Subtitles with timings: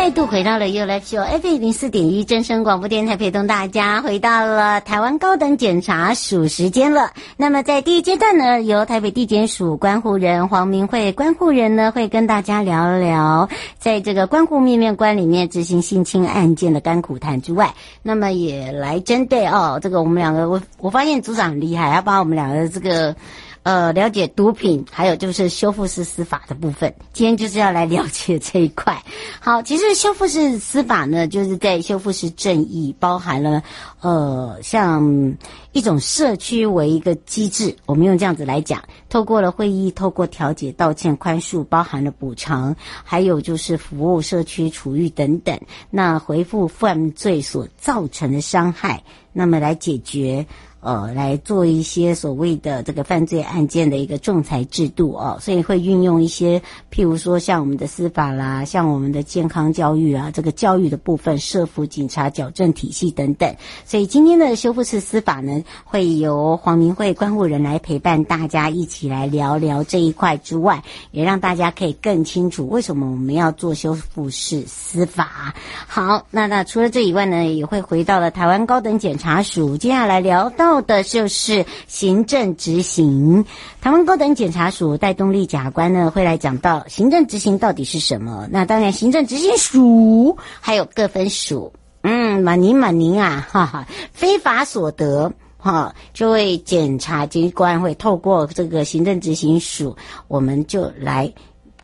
[0.00, 7.10] 再度回到了 You Live Show FM 零四点一真声广播电台，陪同大家回到了台湾高等检察署时间了。
[7.36, 23.14] 那么在第一阶段呢，由台北地检署关护人黄明慧关护人呢，会跟大家聊聊，在这个关护面面观里面执行性侵案件的甘苦谈之外，那么也来针对哦，这个我们两个，我我发现组长很厉害，要把我们两个这个。
[23.62, 26.94] 呃，了解毒品，还有就是修复式司法的部分。
[27.12, 29.02] 今天就是要来了解这一块。
[29.38, 33.62] 好，其实修复式司法呢，就是在修复式正义，包含了
[34.00, 35.36] 呃，像
[35.72, 42.74] 一种社区为一个机制，我们用这样子来讲，透过了会议，透过调解、道歉、宽恕，包含了补偿，
[43.04, 49.02] 还有就是服务社区处遇等等，那回复犯罪所造成的伤害，
[49.34, 50.46] 那么来解决。
[50.80, 56.58] 呃，来做一些所谓的这个犯罪案件的一个仲裁制度哦，所以会运用一些，
[56.90, 63.54] 譬如说像我们的司法啦，像我们的健康教育啊，这个教育的部分，社福警察矫正体系等等。
[63.84, 75.54] 所以今天的修复式司法呢，会由黄明慧关护人来陪伴大家一起来聊聊这一块之外，也让大家可以更清楚为什么我们要做修复式司法。
[75.86, 80.69] 好，那那除了这以外呢，也会回到了台湾高等检察署，接下来聊到。
[80.70, 83.44] 到的就是行政执行，
[83.80, 88.46] 台湾高等检察署戴东丽检察官呢会来讲到行政执行到底是什么？
[88.52, 99.96] 那当然，行政执行署还有各分署，嗯，满您满您啊，哈哈，非法所得哈，这位检察机关会透过这个行政执行署，
[100.28, 101.32] 我们就来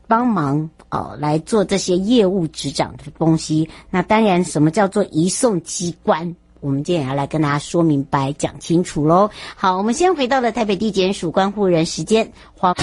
[0.06, 3.68] 帮忙哦，来做这些业务执掌的东西。
[3.90, 6.36] 那当然，什么叫做移送机关？
[6.60, 9.30] 我们今天也要来跟大家说明白、讲清楚喽。
[9.54, 12.32] 好，我们先回到了台北地检署关护人时间。
[12.54, 12.74] 黄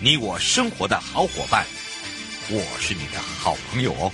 [0.00, 1.66] 你我生活的好伙伴，
[2.52, 4.12] 我是你的好朋友哦。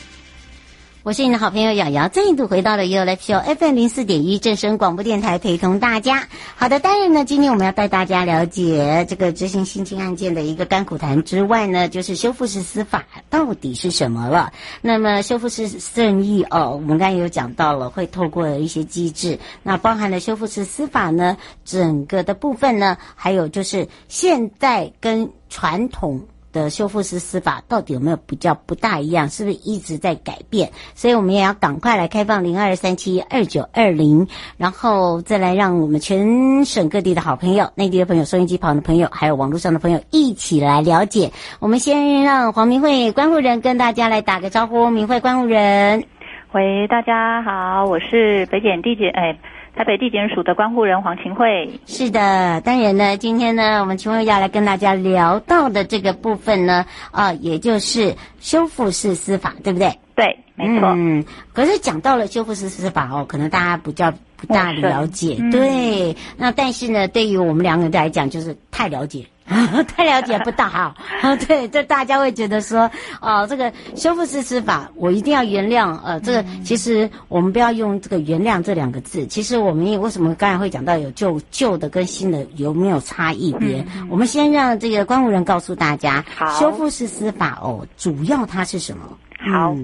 [1.02, 6.26] 我是你的好朋友瑶瑶，再度回到了 U L F O FM 零四点一正声广播电台，陪同大家。
[6.56, 14.50] 好的，当然呢，今天我们要带大家了解这个执行性侵案件的一个甘苦谈之外呢，就是修复式司法到底是什么了。
[14.80, 26.20] 那么修复式正义哦，我们刚才有讲到了，会透过一些机制，那包含了修复式司法呢，整个的部分呢，还有就是现在跟传统。
[26.54, 29.28] 的修复式司法到底有没有比较不大一样？
[29.28, 30.70] 是不是一直在改变？
[30.94, 41.32] 所以我们也要赶快来开放零二三七二九二零，然后再来让我们全省各地的好朋友、内地的朋友、收音机旁的朋友，还有网络上的朋友一起来了解。
[41.58, 44.90] 我们先让黄明慧关护人跟大家来打个招呼。
[44.90, 46.04] 明慧关护人，
[46.52, 49.36] 喂，大家好，我是北检地检哎。
[49.76, 59.98] 台北地检署的关护人黄晴慧，是的，当然呢，今天呢，我们晴慧要来跟大家聊到的这个部分呢，啊，也就是修复式司法，对不对？
[60.14, 60.92] 对，没错。
[60.94, 66.16] 嗯，可是讲到了修复式司法哦，可能大家比较不大了解，嗯、对。
[66.36, 69.26] 那但是呢，对于我们两个人来讲，就是太了解。
[69.88, 70.94] 太了解不到哈，
[71.46, 83.84] 对，这大家会觉得说，哦，这个修复式司法，我一定要原谅，呃，这个其实我们不要用这个原谅这两个字，其实我们也为什么刚才会讲到有旧旧的跟新的有没有差异别？
[83.96, 89.04] 嗯、我们先让这个关务人告诉大家，好，修复式司法哦，主要它是什么？
[89.52, 89.74] 好。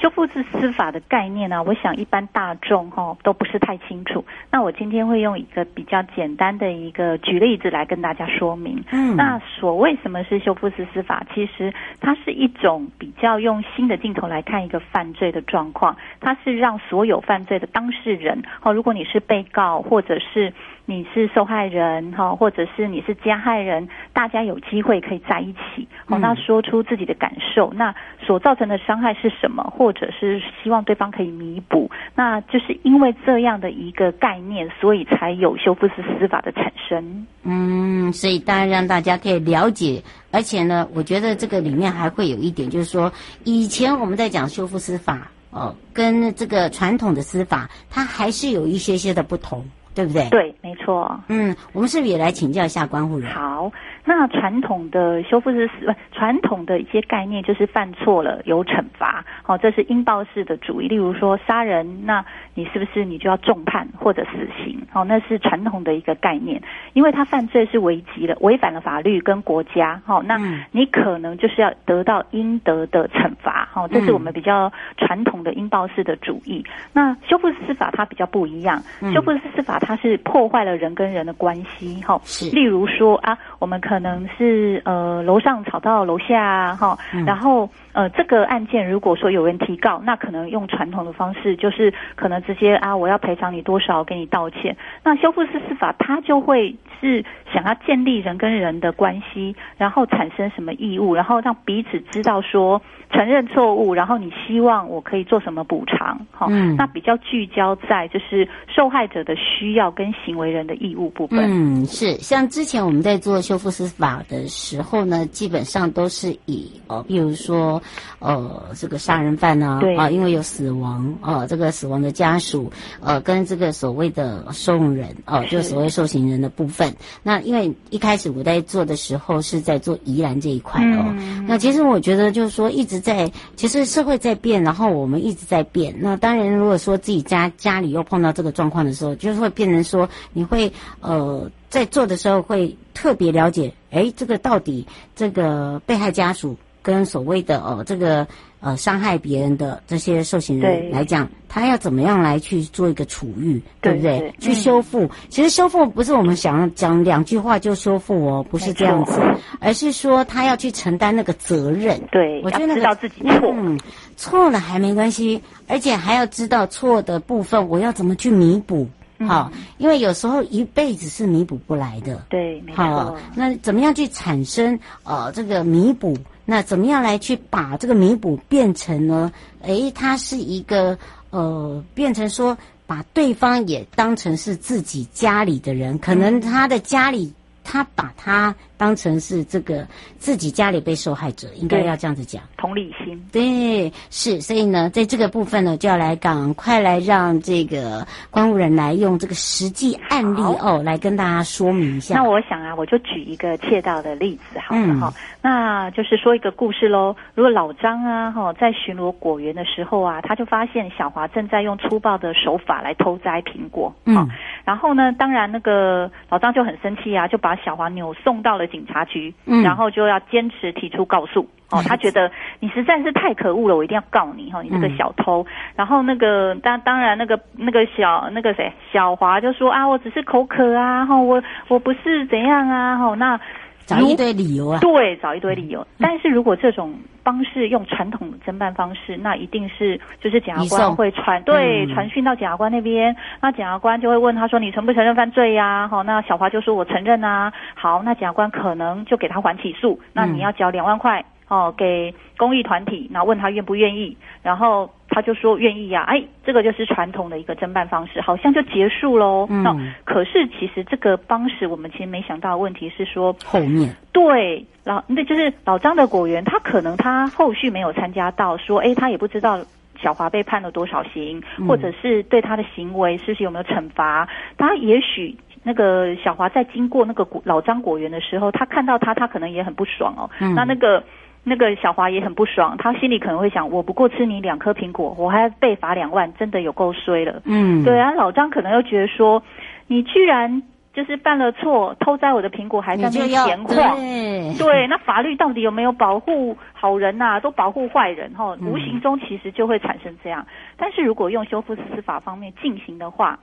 [0.00, 4.24] 修复式司法的概念呢、啊，我想一般大众哈、哦、都不是太清楚。
[4.50, 8.82] 那我今天会用一个比较简单的一个举例子来跟大家说明。
[8.92, 11.24] 嗯，那所谓什么是修复式司法？
[11.34, 20.52] 其实它是一种比较用新的镜头来看一个犯罪的状况，它是让所有犯罪的当事人，哦，如果你是被告或者是。
[20.90, 37.26] 你是受害人哈，或者是你是加害人，大家有机会可以在一起哦，那说出自己的感受，那所造成的伤害是什么，或者是希望对方可以弥补，那就是因为这样的一个概念，所以才有修复式司法的产生。
[37.42, 40.02] 嗯，所以当然让大家可以了解，
[40.32, 43.12] 而且呢，我觉得这个里面还会有一点，就是说
[43.44, 49.62] 以前我们在讲修复司法哦，跟这个传统的司法，它还是有一些些的不同。
[49.98, 50.28] 对不对？
[50.30, 51.18] 对，没错。
[51.26, 53.28] 嗯，我们是不是也来请教一下关护人？
[53.32, 53.68] 好。
[54.04, 60.88] 那传统的修复式司，传统的一些概念就是犯错了有惩罚，好，这是应报式的主义。
[60.88, 62.24] 例如说杀人，那
[62.54, 64.80] 你是不是你就要重判或者死刑？
[64.90, 66.62] 好，那是传统的一个概念，
[66.94, 70.38] 因为他犯罪是违纪了，违反了法律跟国家，好，那
[70.70, 76.64] 你可能就是要得到应得的惩罚，好，这是我们比较传统的应报式的主义。
[76.94, 84.18] 那修复式司法它比较不一样，修复式司法它是破坏了人跟人的关系，哈，是，例如说啊，我们可能。
[84.36, 86.96] 是呃楼上吵到楼下哈，
[87.26, 94.76] 然后呃这个案件如果说有人提告，那可能用传统的方式，就是可能直接啊我要赔偿你多少，给你道歉。
[95.04, 102.80] 那修复式司法它就会是想要建立人跟人的关系，然后产生什么义务，然后让彼此知道说
[103.10, 106.46] 承认错误，然后你希望我可以做什么补偿，哈，
[106.76, 111.38] 那比较聚焦在就是受害者的需要跟行为人的义务部分。
[111.40, 117.80] 嗯，是像之前我们在做修复司法的时候呢，基本上都是以哦，比如说
[118.18, 122.70] 呃，这个杀人犯呢，啊、呃，因为有死亡，哦、呃，这个死亡的家属，
[123.00, 126.94] 呃，跟这个所谓的受用人，哦、呃，就所谓受刑人的部分。
[127.22, 135.94] 那因为一开始我在做的时候是在做宜兰这一块哦，嗯、那其实我觉得就是说一直在，其实社会在变，然后我们一直在变。
[135.98, 141.50] 那当然，如果说自己家家里又碰到这个状况的时候，就是会变成说你会呃。
[141.70, 148.26] 在做的时候会特别了解，哎，这个到底这个被害家属跟所谓的哦这个
[148.60, 154.18] 呃伤害别人的这些受刑人来讲，他要怎么样来去做一个处遇，对不对？
[154.18, 159.20] 对去修复，嗯、其实修复不是我们想讲两句话就修复哦，不是这样子，
[159.60, 162.00] 而是说他要去承担那个责任。
[162.10, 163.78] 对，我觉得那个知道自己错，嗯，
[164.16, 168.88] 错了还没关系，而且还要知道错的部分我要怎么去弥补。
[169.26, 172.24] 好，因为有时候一辈子是弥补不来的。
[172.28, 172.84] 对，没错。
[172.84, 176.16] 好，那怎么样去产生呃这个弥补？
[176.44, 179.30] 那怎么样来去把这个弥补变成呢？
[179.62, 180.96] 诶，它是一个
[181.30, 182.56] 呃，变成说
[182.86, 187.32] 把对方也当成是自己家里的人，可能他的家里。
[187.70, 189.86] 他把他当成是这个
[190.16, 193.22] 自己家里被受害者，应该要这样子讲，同理心。
[193.30, 202.14] 对，是，所以呢，在这个部分呢，就要来赶快来让这个关护人来用这个实际案例哦，来跟大家说明一下。
[202.14, 207.14] 那我想啊，我就举一个窃盗的例子好了哈，嗯、那就是说一个故事喽。
[207.34, 214.28] 如果老张啊哈在巡逻果园的时候啊，他就发现小华正在用粗暴的手法来偷摘苹果，嗯，
[214.64, 225.42] 然后呢，当然那个老张就很生气啊，就把小华扭送到了警察局，嗯，然后就要坚持提出告诉，哦，他觉得你实在是太可恶了，我一定要告你哈，你这个小偷。
[225.42, 225.46] 嗯、
[225.76, 233.40] 然后那个当当然那个那个小那个谁小华就说啊，我只是口渴啊，哈，我我不是怎样啊，哈，那。
[233.88, 234.78] 找一堆理由啊！
[234.80, 235.84] 对，找一堆理由。
[235.98, 254.90] 但是如果这种方式用传统的侦办方式，那一定是就是检察官会传对传讯到检察官那边，那检察官就会问他说：“你承不承认犯罪呀？”好，那小华就说：“我承认啊。”好，那检察官可能就给他缓起诉，那你要交两万块哦给公益团体，然后问他愿不愿意，然后。
[255.10, 259.46] 他就说愿意呀、啊，哎，这个就是传统的一个侦办方式，好像就结束喽。
[259.50, 259.74] 嗯，那
[260.04, 269.58] 可是其实这个当时我们其实没想到的问题是说后面对老那就是老张的果园，他可能他后续没有参加到，说哎，他也不知道
[270.00, 274.28] 小华被判了多少刑，嗯、或者是对他的行为是不是有没有惩罚。
[274.56, 280.30] 他也许那个小华在经过那个老张果园的时候，他看到他，他可能也很不爽哦。
[280.40, 281.02] 嗯，那那个。
[281.48, 287.42] 那个小华也很不爽，他心里可能会想：我不过吃你两颗苹果，我还要被罚两万，真的有够衰了。
[287.44, 289.42] 嗯，对啊，老张可能又觉得说，
[289.86, 290.62] 你居然。
[290.94, 297.40] 就是犯了错，偷摘我的苹果还在那边闲晃，对，对，那法律到底有没有保护好人呐、啊？
[297.40, 300.44] 都保护坏人哈，无形中其实就会产生这样。
[300.48, 303.38] 嗯、但是如果用修复式司法方面进行的话，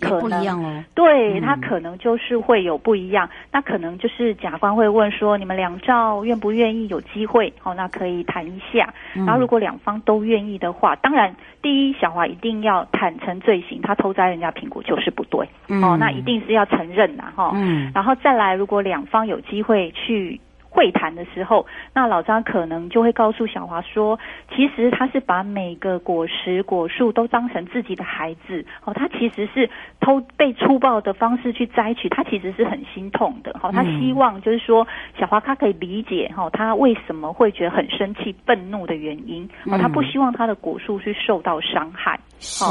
[0.00, 7.52] 可不一样哦，对他可能就是会有不一样，嗯、那可能就是甲方会问说，你们两照愿不愿意有机会？
[7.64, 8.92] 哦，那可以谈一下。
[9.14, 17.46] 然后如果两方都愿意的话，当然第一小华一定要坦诚罪行，他偷摘人家苹果就是不对，嗯、哦，那一定是要承认的哈。
[17.46, 20.40] 哦、嗯，然后再来，如果两方有机会去。
[20.70, 24.18] 会谈的时候，那老张可能就会告诉小华说，
[24.54, 29.68] 其实他是把每个果实果树都当成自己的孩子哦，他其实是
[30.00, 34.86] 偷被粗暴的方式去摘取，他其实是很心痛的哦，他希望就是说
[35.18, 42.18] 小华他可以理解哈，他为什么会觉得很生气、愤怒的原因哦，他不希望他的果树去受到伤害。
[42.40, 42.64] 是，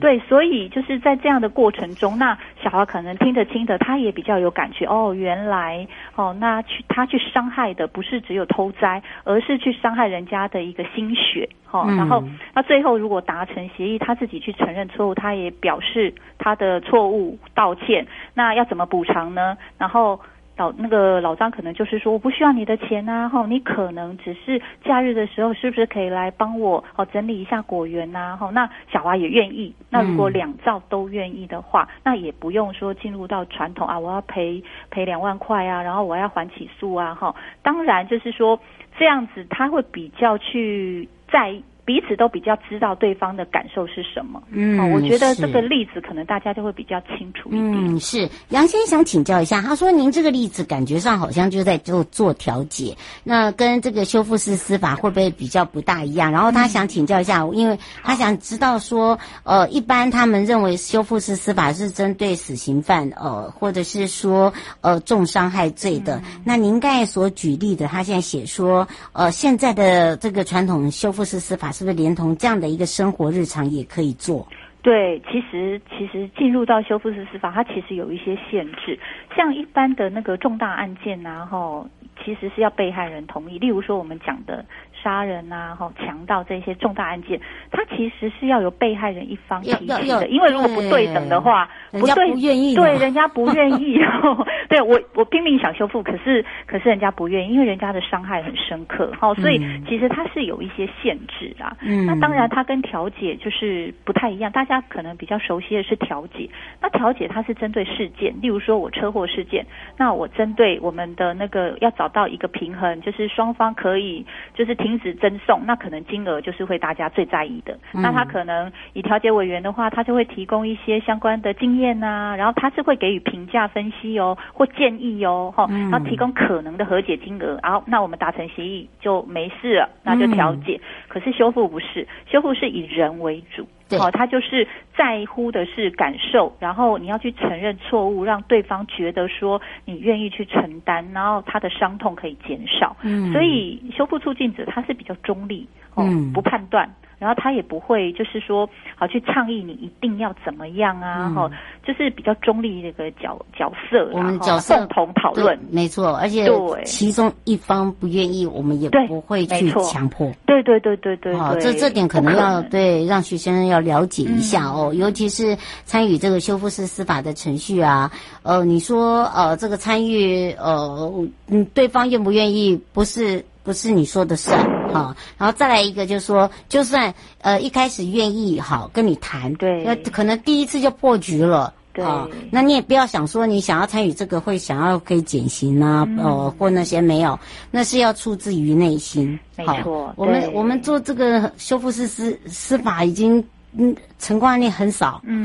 [0.00, 12.22] 对，所以就是在这样的过程中，那小华可能听着听着，他也比较有感觉哦，原来哦，那去他去伤害的不是只有偷摘，而是去伤害人家的一个心血，哈、哦，嗯、然后
[12.54, 19.56] 那最后如果达成协议，他自己去承认错误，他也表示他的错误道歉，那要怎么补偿呢？
[19.78, 20.20] 然后。
[20.56, 29.74] 老那个老张可能就是说，我不需要你的钱呐，哈，你可能只是假日的时候，是不是可以来帮我哦整理一下果园呐，哈，那小华也愿意。
[29.88, 37.34] 那如果两造都愿意的话，那也不用说进入到传统啊，我要赔赔两万块啊，然后我要还起诉啊，哈。
[37.62, 38.60] 当然就是说
[38.98, 41.54] 这样子，他会比较去在。
[41.84, 47.74] 彼此都比较知道对方的感受是什么，嗯、哦，我觉得这个例子可能大家就会比较清楚一点。
[47.74, 56.30] 嗯，是杨先生想请教一下，他说您这个例子感觉上好像就在做做调解，那跟这个修复式司法会不会比较不大一样？
[56.30, 66.18] 然后他想请教一下，因为他想知道说，呃，一般他们认为修复式司法是针对死刑犯，呃，或者是说呃重伤害罪的。
[66.18, 71.71] 嗯、那您刚才所举例的，他现在写说，呃，现在的这个传统修复式司法。
[71.72, 74.46] 是不是连同这样的一个生活日常也可以做？
[74.82, 78.98] 对，其实其实进入到修复式司法，它其实有一些限制，
[79.34, 81.88] 像一般的那个重大案件然、啊、后
[82.24, 83.58] 其实是要被害人同意。
[83.58, 84.64] 例如说我们讲的。
[85.02, 87.40] 杀人啊，哈，强盗这些重大案件，
[87.70, 93.98] 它其实是要由被害人一方提起的，因为如果不对等的话，不对，人家不愿意，对，人家不愿意。
[94.68, 101.76] 对我，我拼命想修复，可是可是人家不愿意，因为人家的伤害很深刻，哈，所以其实它是有一些限制啊。
[101.82, 104.52] 嗯，那当然，它跟调解就是不太一样。
[104.52, 106.48] 大家可能比较熟悉的是调解，
[106.80, 109.66] 那调解它是针对事件，例如说我车祸事件，
[109.98, 114.91] 那我针对我们的那个要找到一个平衡，就是双方可以就是停。
[114.92, 117.72] 停止赠送，那可能金额就是会大家最在意的。
[117.94, 127.58] 嗯、那他可能以调解委员的话，他就会提供一些相关的经验呐、啊，然后他是会给予评价分析哦，或建议哦，哈、嗯，然后提供可能的和解金额。
[127.62, 130.78] 然后那我们达成协议就没事了，那就调解。
[130.82, 133.66] 嗯、可是修复不是，修复是以人为主。
[133.98, 142.96] 好，他就是在乎的是感受，然后你要去承认错误，让对方觉得说你愿意去承担，然后他的伤痛可以减少。
[143.02, 146.88] 嗯，所以修复促进者他是比较中立，哦，不判断。
[147.22, 151.30] 然后他也不会，就是说，好去倡议你一定要怎么样啊？
[151.30, 156.16] 哈、嗯，就是比较中立的一个角角色，我们角色共同讨论，没错。
[156.16, 160.32] 而且对其中一方不愿意，我们也不会去强迫。
[160.46, 161.36] 对对对对对，对。
[161.36, 168.10] 好，这这点可能要对让学生要了解一下哦，嗯、尤其是参与这个修复式司法的程序啊。
[168.42, 173.44] 呃，你说呃，这个参与呃，嗯，对方愿不愿意，不是。
[173.64, 174.58] 不是你说的算
[174.92, 182.04] 哈，然后再来一个，就是说，就算呃一开始愿意好跟你谈，对，那可能第一次就破局了，对，
[182.50, 187.38] 那你也不要想说你想要参与这个会想要可以减刑啊，嗯、呃或那些没有，
[187.70, 193.42] 那是要出自于内心，没错，我们我们做这个修复师司司法已经。
[193.78, 195.44] 嗯，成功案例很少，嗯，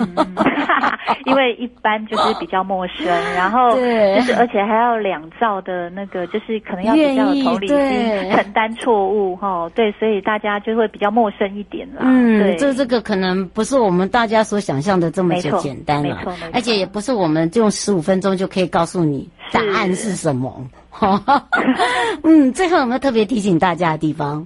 [1.25, 12.01] 因为一般就是比较陌生， 然后就是而且还要两造的那个，就是可能要比较有同理心，承担错误哈，对，所以大家就会比较陌生一点啦。
[12.01, 16.19] 嗯，对，这这个可能不是我们大家所想象的这么简单了，
[16.53, 20.61] 而且也不是我们用十五分钟就可以告诉你答案是什么。
[22.23, 24.45] 嗯，最后有没有特别提醒大家的地方？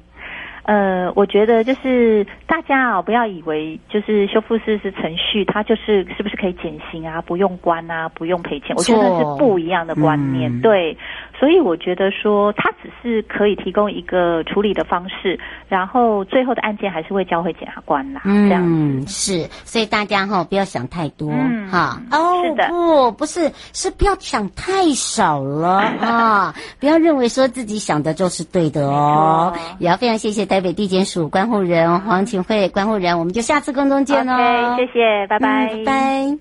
[0.63, 8.75] 呃，我觉得就是大家啊，不要以为就是修复式是程序，它就是是不是可以减刑啊，不用关啊，不用赔钱。
[8.75, 10.97] 我觉得是不一样的观念，嗯、对。
[11.39, 18.21] 所以我觉得说，他只是可以提供一个处理的方式，然后最后的案件还是会交回检察官啦。
[18.25, 18.63] 嗯，这样
[19.01, 21.31] 子是，所以大家哈不要想太多
[21.71, 22.07] 哈、嗯。
[22.11, 26.53] 哦，是的不，不是，是不要想太少了啊！
[26.79, 29.51] 不要认为说自己想的就是对的哦。
[29.79, 34.75] 也要非常谢谢台北地检署关护人黄晴惠关护人，我们就下次空中见哦。
[34.77, 36.38] 谢谢，拜拜，嗯、拜拜。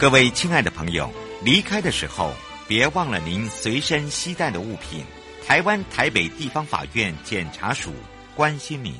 [0.00, 1.08] 各位亲爱的朋友，
[1.44, 2.32] 离开的时候
[2.66, 5.04] 别忘了您随身携带的物品。
[5.46, 7.92] 台湾台北地方法院检察署
[8.34, 8.94] 关心您。